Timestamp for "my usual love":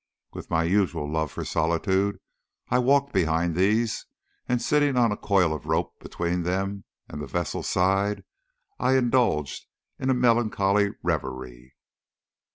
0.49-1.31